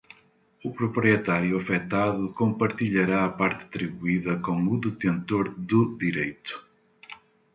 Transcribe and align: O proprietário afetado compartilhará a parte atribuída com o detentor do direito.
O 0.65 0.71
proprietário 0.71 1.55
afetado 1.59 2.33
compartilhará 2.33 3.23
a 3.23 3.29
parte 3.29 3.65
atribuída 3.65 4.35
com 4.39 4.57
o 4.65 4.79
detentor 4.81 5.53
do 5.55 5.95
direito. 5.95 6.59